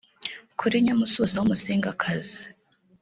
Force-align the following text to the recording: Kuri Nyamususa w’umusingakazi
Kuri 0.59 0.75
Nyamususa 0.85 1.35
w’umusingakazi 1.37 2.37